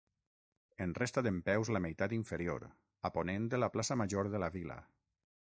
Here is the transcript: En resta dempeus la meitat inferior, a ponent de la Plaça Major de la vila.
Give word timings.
En 0.85 0.95
resta 0.99 1.23
dempeus 1.27 1.69
la 1.75 1.81
meitat 1.87 2.15
inferior, 2.17 2.67
a 3.11 3.13
ponent 3.19 3.47
de 3.53 3.61
la 3.63 3.71
Plaça 3.77 4.01
Major 4.03 4.33
de 4.37 4.43
la 4.47 4.51
vila. 4.59 4.81